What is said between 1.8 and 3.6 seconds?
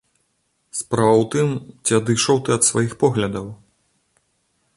ці адышоў ты ад сваіх поглядаў.